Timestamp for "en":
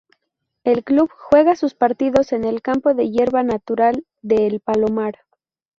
2.33-2.43